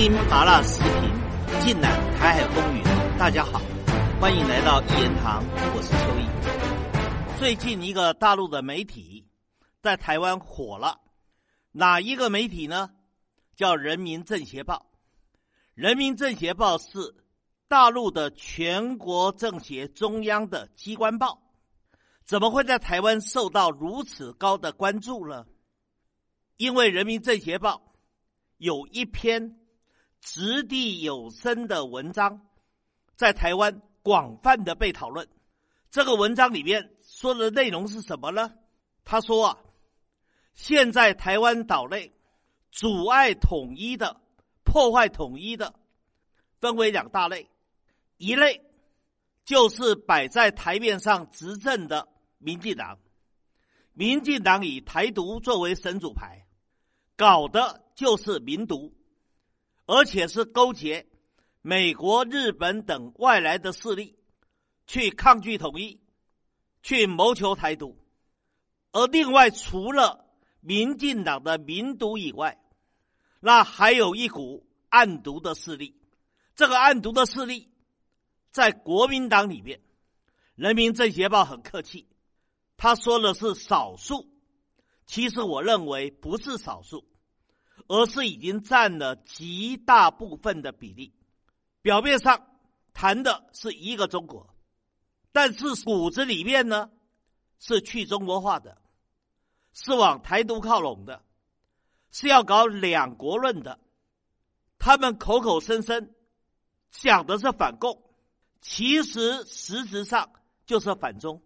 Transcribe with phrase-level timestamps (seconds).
[0.00, 2.84] 听麻辣视频，尽览台海风云。
[3.18, 3.60] 大家好，
[4.20, 5.42] 欢迎来到一言堂，
[5.74, 7.40] 我是秋意。
[7.40, 9.26] 最近一个大陆的媒体
[9.82, 11.00] 在台湾火了，
[11.72, 12.90] 哪一个媒体呢？
[13.56, 14.76] 叫《人民政协报》。
[15.74, 17.16] 《人民政协报》是
[17.66, 21.42] 大陆的全国政协中央的机关报，
[22.24, 25.44] 怎么会在台湾受到如此高的关注呢？
[26.56, 27.74] 因为《人民政协报》
[28.58, 29.56] 有一篇
[30.20, 32.46] 掷地有声的文章，
[33.14, 35.28] 在台湾广泛的被讨论。
[35.90, 38.52] 这个文章里面说的内容是什么呢？
[39.04, 39.58] 他说啊，
[40.54, 42.12] 现在台湾岛内
[42.70, 44.20] 阻碍统一的、
[44.64, 45.74] 破坏统一的，
[46.60, 47.48] 分为两大类，
[48.18, 48.62] 一类
[49.44, 52.98] 就是摆在台面上执政的民进党，
[53.94, 56.46] 民进党以台独作为神主牌。
[57.16, 58.94] 搞的就是民独，
[59.88, 61.06] 而且是勾结
[61.62, 64.18] 美国、日本等外来的势力，
[64.86, 65.98] 去抗拒统一，
[66.82, 67.96] 去谋求台独。
[68.92, 70.26] 而另外，除了
[70.60, 72.60] 民进党的民独以外，
[73.40, 75.96] 那还有一股暗独的势力。
[76.54, 77.70] 这个暗独的势力，
[78.50, 79.78] 在国民党里面，
[80.54, 82.06] 《人民政协报》很客气，
[82.76, 84.28] 他说的是少数。
[85.06, 87.06] 其实我认为不是少数，
[87.88, 91.12] 而是已经占了极大部分的比例。
[91.82, 92.46] 表面上
[92.94, 94.54] 谈的是一个中国，
[95.32, 96.90] 但是骨子里面呢
[97.58, 98.80] 是去中国化的，
[99.72, 101.24] 是往台独靠拢的，
[102.12, 103.80] 是要搞两国论的。
[104.78, 106.14] 他们口口声声
[106.90, 108.02] 讲的是反共，
[108.60, 110.30] 其实实质上
[110.66, 111.42] 就是反中。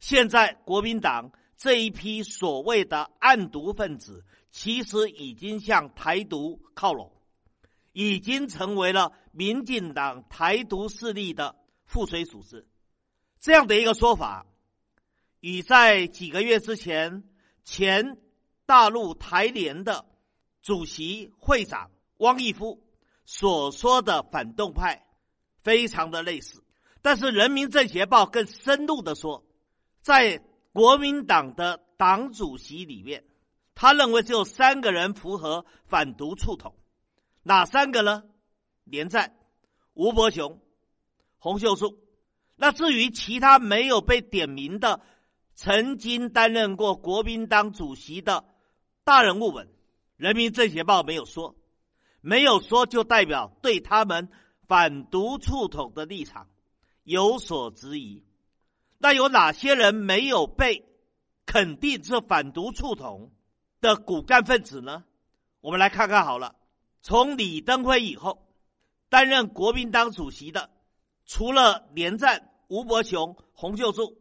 [0.00, 1.32] 现在国民党。
[1.58, 7.10] 这一批所谓的暗毒分子，其实已经向台独靠拢，
[7.92, 12.68] 已经成为了民进党台独势力的附随组织。
[13.40, 14.46] 这样的一个说法，
[15.40, 17.24] 与在几个月之前
[17.64, 18.18] 前
[18.66, 20.04] 大陆台联的
[20.60, 22.86] 主席会长汪义夫
[23.24, 25.06] 所说的反动派
[25.62, 26.62] 非常的类似。
[27.00, 29.44] 但是《人民政协报》更深入的说，
[30.02, 33.24] 在国民党的党主席里面，
[33.74, 36.74] 他认为只有三个人符合反独促统，
[37.42, 38.24] 哪三个呢？
[38.84, 39.36] 连战、
[39.94, 40.60] 吴伯雄、
[41.38, 41.98] 洪秀柱。
[42.56, 45.00] 那至于其他没有被点名的，
[45.54, 48.44] 曾经担任过国民党主席的
[49.04, 49.66] 大人物们，
[50.16, 51.56] 《人民政协报》没有说，
[52.20, 54.28] 没有说就代表对他们
[54.68, 56.48] 反独促统的立场
[57.02, 58.24] 有所质疑。
[58.98, 60.84] 那有哪些人没有被
[61.46, 63.32] 肯定是反独促统
[63.82, 65.04] 的骨干分子呢？
[65.60, 66.54] 我们来看看好了。
[67.02, 68.46] 从李登辉以后，
[69.08, 70.70] 担任国民党主席的，
[71.26, 74.16] 除了连战、吴伯雄、洪秀柱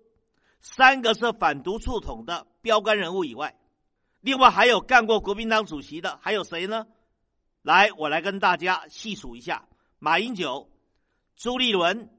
[0.60, 3.56] 三个是反独促统的标杆人物以外，
[4.20, 6.88] 另外还有干过国民党主席的，还有谁呢？
[7.62, 9.68] 来，我来跟大家细数一下：
[10.00, 10.72] 马英九、
[11.36, 12.10] 朱立伦、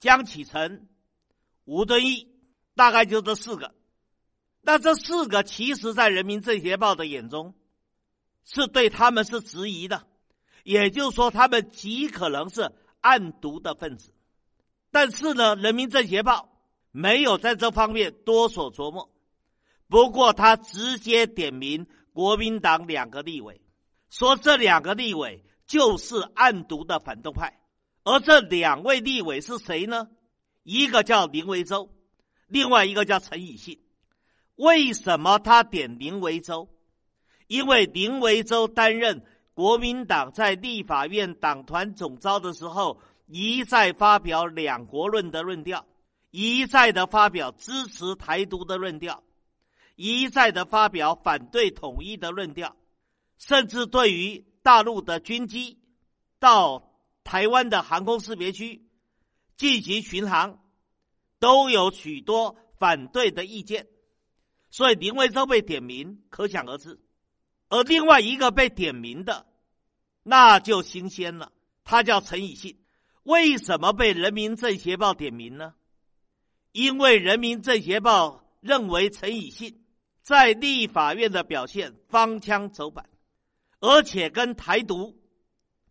[0.00, 0.88] 江启臣。
[1.64, 2.28] 吴敦义，
[2.74, 3.74] 大概就这四个。
[4.60, 7.54] 那这四个其实，在《人民政协报》的眼中，
[8.44, 10.06] 是对他们是质疑的，
[10.64, 14.12] 也就是说，他们极可能是暗毒的分子。
[14.90, 16.34] 但是呢，《人民政协报》
[16.90, 19.10] 没有在这方面多所琢磨。
[19.88, 23.62] 不过，他直接点名国民党两个立委，
[24.10, 27.58] 说这两个立委就是暗毒的反动派。
[28.04, 30.08] 而这两位立委是谁呢？
[30.62, 31.94] 一个叫林维洲，
[32.46, 33.80] 另外一个叫陈以信。
[34.58, 36.68] 为什么他点林维洲？
[37.46, 39.24] 因为林维洲担任
[39.54, 45.86] 国民党在立法院党团总召的时候，一再发表两国论的论调，
[46.30, 49.22] 一再的发表支持台独的论调，
[49.94, 52.76] 一再的发表反对统一的论调，
[53.38, 55.78] 甚至对于大陆的军机
[56.38, 56.92] 到
[57.22, 58.84] 台湾的航空识别区。
[59.56, 60.60] 进行巡航，
[61.40, 63.88] 都有许多反对的意见，
[64.70, 67.00] 所以林维洲被点名，可想而知。
[67.68, 69.46] 而另外一个被点名的，
[70.22, 71.52] 那就新鲜了，
[71.84, 72.78] 他叫陈以信。
[73.22, 75.74] 为什么被《人民政协报》点名呢？
[76.72, 78.28] 因为《人民政协报》
[78.60, 79.84] 认为陈以信
[80.22, 83.08] 在立法院的表现方腔走板，
[83.80, 85.18] 而且跟台独、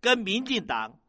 [0.02, 1.00] 跟民进党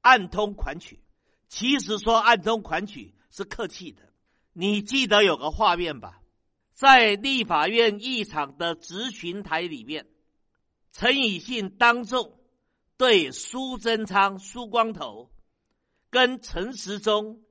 [0.00, 1.02] 暗通款曲。
[1.48, 4.12] 其实说暗中款曲是客气的，
[4.52, 6.19] 你记得有个画面吧？
[6.80, 10.06] 在立法院议场的质询台里面，
[10.92, 12.40] 陈以信当众
[12.96, 15.30] 对苏贞昌、苏光头
[16.08, 17.42] 跟陈时中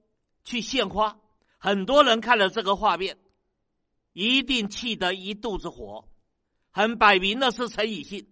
[0.43, 1.19] 去献花，
[1.59, 3.19] 很多人看了这个画面，
[4.13, 6.09] 一定气得一肚子火。
[6.71, 8.27] 很摆明的是陈以信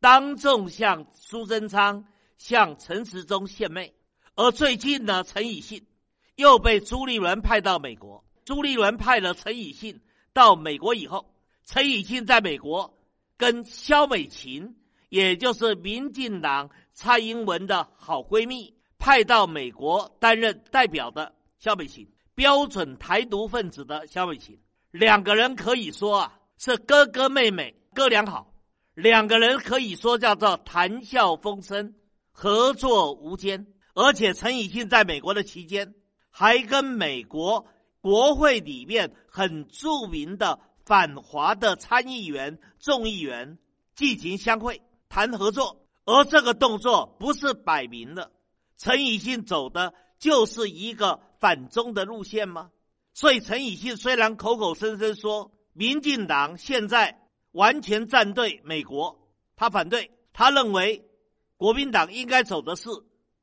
[0.00, 2.06] 当众向苏贞昌、
[2.38, 3.94] 向陈时中献媚，
[4.36, 5.86] 而最近呢，陈以信
[6.34, 8.24] 又被朱立伦派到美国。
[8.46, 10.00] 朱立伦派了陈以信
[10.34, 11.32] 到美国以后，
[11.64, 12.98] 陈以信在美国
[13.38, 14.76] 跟肖美琴，
[15.08, 24.58] 也就是民进党蔡英文的好闺蜜，派到美国担任代表的肖美琴，标准台独分子的肖美琴，
[24.90, 28.52] 两个人可以说啊是哥哥妹妹，哥俩好，
[28.94, 31.94] 两个人可以说叫做谈笑风生，
[32.32, 33.68] 合作无间。
[33.94, 35.94] 而且陈以信在美国的期间，
[36.28, 37.66] 还跟美国。
[38.04, 43.56] 国会里面很著名的反华的参议员、众议员
[43.94, 48.30] 进行相会谈合作，而这个动作不是摆明了
[48.76, 52.70] 陈以信走的就是一个反中的路线吗？
[53.14, 59.18] 所以陈以信虽然口口声声说民进党现在完全站队美国，
[59.56, 61.08] 他反对，他认为
[61.56, 62.90] 国民党应该走的是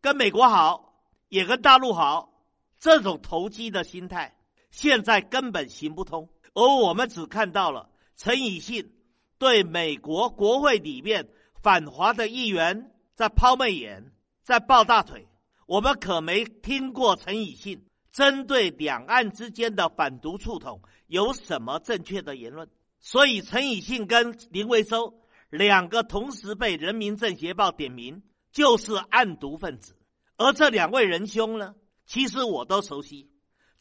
[0.02, 0.94] 跟美国好，
[1.30, 2.46] 也跟大陆好
[2.78, 4.38] 这种投机的心态。
[4.72, 8.94] 现在根本行不通，而我们只看到了陈以信
[9.38, 11.30] 对美国国会里面
[11.62, 15.28] 反华的议员在抛媚眼，在抱大腿。
[15.68, 22.70] 我们可没听过陈以信针对两岸之间的反独促统有什么正确的言论。
[23.00, 28.22] 所以，陈以信跟林维洲两个同时被《人民政协报》点名，
[28.52, 29.96] 就是暗毒分子。
[30.38, 31.74] 而这两位仁兄呢，
[32.06, 33.31] 其实我都熟悉。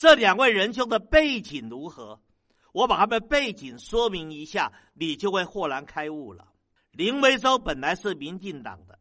[0.01, 2.23] 这两位仁兄的背景如何？
[2.73, 6.49] 我把他们背景说明一下，你就会豁然开悟了。
[6.91, 8.99] 林维洲本来是民进党的，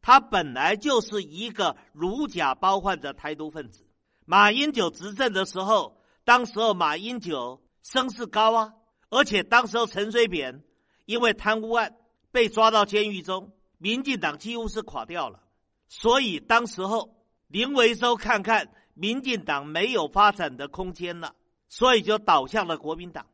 [0.00, 3.88] 他本来就是一个如假包换的台独分子。
[4.24, 8.74] 马英九执政的时候，当时候马英九声势高啊，
[9.10, 10.62] 而且当时候陈水扁
[11.06, 11.96] 因为贪污案
[12.30, 15.40] 被抓到监狱中，民进党几乎是垮掉了。
[15.88, 17.16] 所以当时候
[17.48, 18.70] 林维洲看看。
[18.98, 21.34] 民进党没有发展的空间了，
[21.68, 23.26] 所以就倒向了国民党。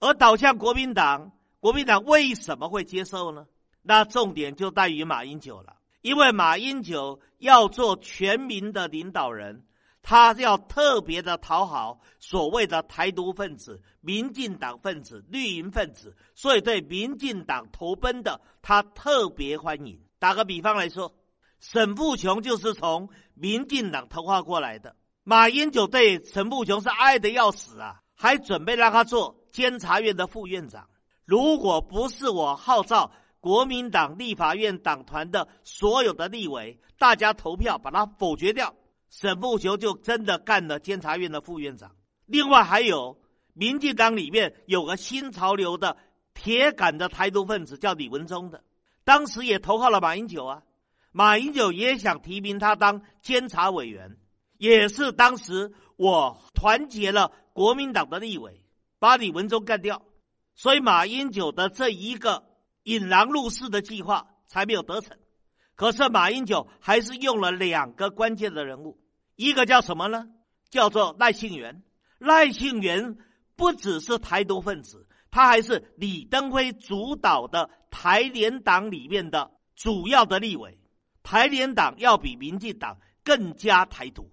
[0.00, 1.30] 而倒向国民党，
[1.60, 3.46] 国民党为什么会接受呢？
[3.80, 9.64] 那重点就在于马英九了，因为马英九要做全民的领导人，
[10.02, 20.00] 他要特别的讨好所谓的台独分子、民进党分子、绿营分子，所以对民进党投奔的他特别欢迎。
[20.18, 21.14] 打个比方来说，
[21.60, 24.96] 沈富雄就是从民进党投靠过来的。
[25.26, 30.86] 马英九对陈步雄是爱的要死啊，还准备让他做监察院的副院长。
[31.24, 33.10] 如果不是我号召
[33.40, 38.74] 国民党立法院党团的所有的立委，大家投票把他否决掉，
[39.08, 41.92] 沈步雄就真的干了监察院的副院长。
[42.26, 43.18] 另外还有
[43.54, 45.96] 民进党里面有个新潮流的
[46.34, 48.62] 铁杆的台独分子叫李文忠的，
[49.04, 50.62] 当时也投靠了马英九啊，
[51.12, 54.18] 马英九也想提名他当监察委员。
[54.64, 58.64] 也是当时我团结了国民党的立委，
[58.98, 60.00] 把李文忠干掉，
[60.54, 62.44] 所以马英九的这一个
[62.84, 65.18] 引狼入室的计划才没有得逞。
[65.74, 68.98] 可是马英九还是用了两个关键的人物，
[69.36, 70.28] 一个叫什么呢？
[70.70, 71.82] 叫做赖幸元。
[72.18, 73.18] 赖幸元
[73.56, 80.78] 不只是台独分子，他还是李登辉主导的台联党里面的主要的立委。
[81.22, 84.30] 台联党要比民进党更加台独。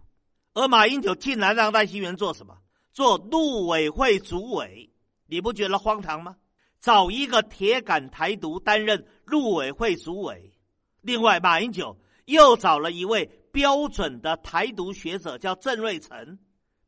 [0.54, 2.58] 而马英九竟然让赖清元做什么？
[2.92, 4.92] 做陆委会主委，
[5.26, 6.36] 你不觉得荒唐吗？
[6.82, 10.52] 找一个铁杆台独担任陆委会主委。
[11.00, 16.38] 另外，马英九又找了一位标准的台独学者，叫郑瑞成，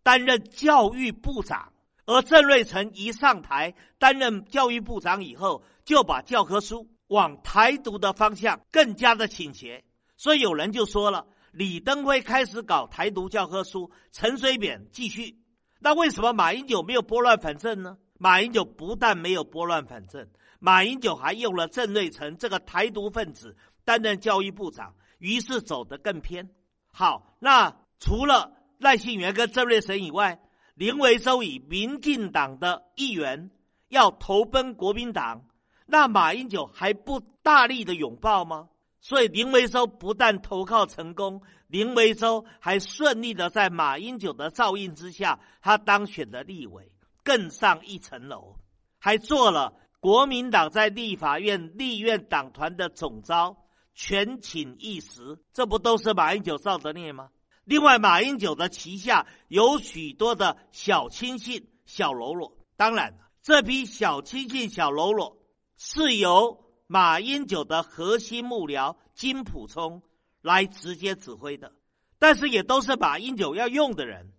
[0.03, 1.71] 担任教育部长。
[2.05, 9.85] 而郑瑞成一上台担任教育部长以后，就把教科书往台独的方向更加的倾斜。
[10.17, 11.27] 所以有人就说了。
[11.53, 15.37] 李登辉开始搞台独教科书，陈水扁继续。
[15.79, 17.97] 那为什么马英九没有拨乱反正呢？
[18.17, 20.27] 马英九不但没有拨乱反正，
[20.59, 23.55] 马英九还用了郑瑞成这个台独分子
[23.85, 26.49] 担任教育部长，于是走得更偏。
[26.91, 30.39] 好，那除了赖幸元跟郑瑞成以外，
[30.73, 33.51] 林维洲以民进党的议员
[33.89, 35.45] 要投奔国民党，
[35.85, 38.69] 那马英九还不大力的拥抱吗？
[39.03, 46.89] 所以林维洲不但投靠成功，林维洲还顺利的在马英九的照应之下，他当选的立委
[47.21, 48.55] 更上一层楼，
[48.99, 53.57] 还做了国民党在立法院立院党团的总召，
[53.93, 57.27] 权倾一时，这不都是马英九造的孽吗？
[57.65, 62.57] 另外，马英九的旗下有许多的小亲信、小喽啰。
[62.77, 65.37] 当然，这批小亲信、小喽啰
[65.75, 66.62] 是由
[66.93, 70.03] 马英九的核心幕僚金溥聪
[70.43, 71.71] 来直接指挥的，
[72.19, 74.31] 但是也都是马英九要用的人。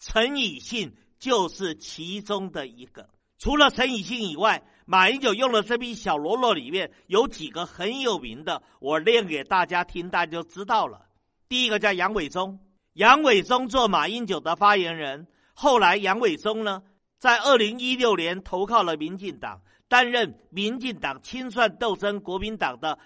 [0.00, 3.10] 陈以信就是其中的一个。
[3.38, 11.06] 除了陈以信以外，马英九用的这批小喽啰里面有几个很有名的，我念给大家听，大家就知道了。
[11.48, 12.58] 第一个叫杨伟忠。
[12.94, 16.82] 杨伟忠做马英九的发言人，后来杨伟忠呢，
[17.20, 19.60] 在二零一六年投靠了民进党，
[19.90, 23.00] 担任民进党清算斗争国民党的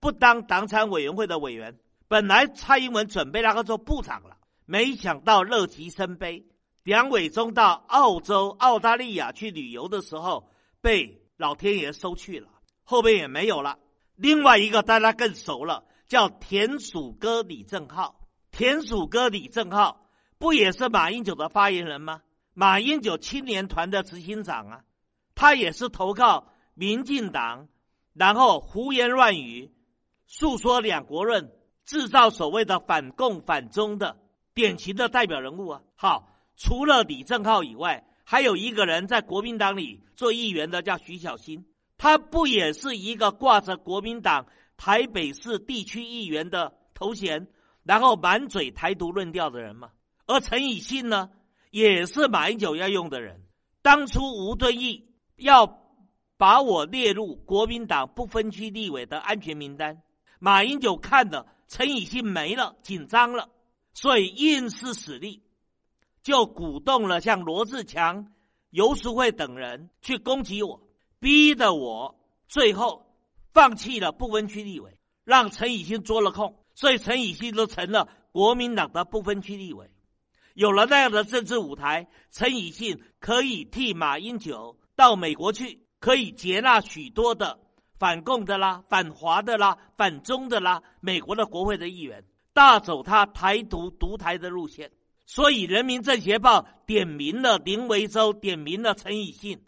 [0.00, 1.78] 不当党产委员会的委员。
[2.08, 6.46] 本来蔡英文准备让他做部长了，没想到乐极生悲，
[6.82, 10.48] 梁伟忠到澳洲、澳大利亚去旅游的时候，
[10.80, 12.48] 被老天爷收去了，
[12.84, 13.78] 后边也没有了。
[14.16, 18.20] 另外一个大家更熟了，叫田鼠哥李正浩。
[18.50, 20.06] 田鼠哥李正浩
[20.38, 22.22] 不也是马英九的发言人吗？
[22.54, 24.84] 马英九青年团的执行长啊，
[25.34, 27.68] 他也是投靠民进党，
[28.12, 29.72] 然后胡言乱语，
[30.26, 31.50] 诉说两国论，
[31.84, 34.16] 制造所谓的反共反中的
[34.54, 35.82] 典型的代表人物啊。
[35.96, 41.66] 好，除了李正浩以外，还有一个人在国民党里做议员的，叫徐小新，
[41.98, 47.48] 他不也是一个挂着国民党台北市地区议员的头衔？
[47.82, 49.90] 然后满嘴台独论调的人吗，
[50.26, 51.28] 而陈以信呢，
[51.70, 53.42] 也是马英九要用的人。
[53.82, 55.80] 当初吴敦义要
[56.36, 60.02] 把我列入国民党不分区立委的安全名单，
[60.38, 63.48] 马英九看了陈以信没了，紧张了，
[63.92, 65.42] 所以硬是使力，
[66.22, 68.32] 就鼓动了像罗志强、
[68.70, 70.82] 游淑慧等人去攻击我，
[71.20, 73.06] 逼得我最后
[73.52, 76.58] 放弃了不分区立委，让陈以信捉了空。
[76.74, 79.90] 所以陈以信都成了国民党的不分区立委，
[80.54, 87.58] 有了那样的政治舞台，陈以信可以替马英九到美国去，可以接纳许多的
[87.98, 94.90] 反共的啦、反华的啦、反中的啦，美国的国会的议员，大走他台独独台的路线。
[95.26, 99.62] 所以《人民政协报》点名了林维洲，点名了陈以信，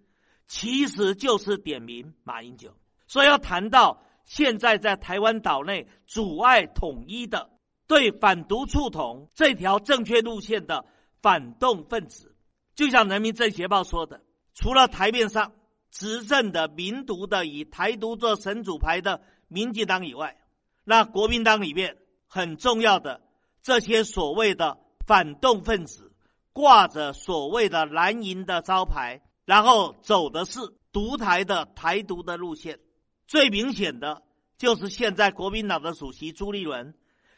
[0.46, 2.76] 其实就是点名马英九。
[3.06, 4.02] 所以要谈到。
[4.28, 7.48] 现在在台湾岛内阻碍统一的、
[7.86, 10.84] 对反独促统这条正确路线的
[11.22, 12.34] 反动分子，
[12.74, 14.22] 就像《人民政协报》说的，
[14.56, 15.52] 除了台面上
[15.90, 20.36] 执政的民独的以台独做神主牌的民进党以外，
[20.82, 23.20] 那国民党里面很重要的
[23.62, 26.10] 这些所谓的反动分子，
[26.52, 30.58] 挂着所谓的蓝营的招牌，然后走的是
[30.90, 32.80] 独台的台独的路线。
[33.26, 34.22] 最明显的
[34.56, 36.94] 就是现在国民党的主席朱立伦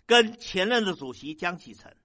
[0.06, 1.96] 跟前任的主席江启臣，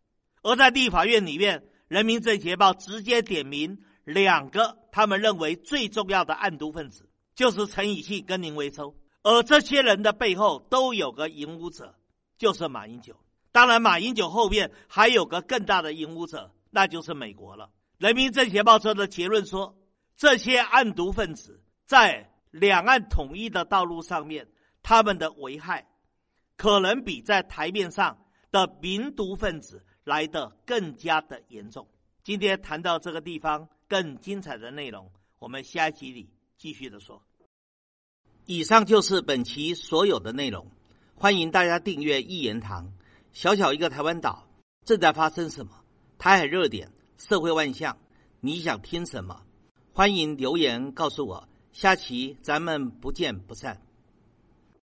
[0.42, 11.96] 而在立法院里面，《人民政协报》直接点名两个他们认为最重要的暗毒分子，就是陈以信跟林维洲，而这些人的背后都有个引武者，
[12.38, 13.16] 就是马英九。
[13.52, 17.66] 当然，马英九后面还有个更大的引武者，那就是美国了。
[17.98, 19.78] 《人民政协报》说的结论说，
[20.16, 22.30] 这些暗毒分子在。
[22.54, 24.48] 两岸统一的道路上面，
[24.84, 25.88] 他们的危害
[26.56, 28.20] 可能比在台面上
[28.52, 31.88] 的民独分子来的更加的严重。
[32.24, 37.22] 今天谈到这个地方，更精彩的内容，我们下一集里继续的说。
[38.46, 40.72] 以上就是本期所有的内容，
[41.16, 42.94] 欢迎大家订阅一言堂。
[43.34, 44.48] 小小一个台湾岛，
[44.86, 45.84] 正在发生什么？
[46.18, 47.98] 台海热点，社会万象，
[48.40, 49.44] 你想听什么？
[49.92, 51.50] 欢迎留言告诉我。
[51.74, 53.82] 下期咱们不见不散。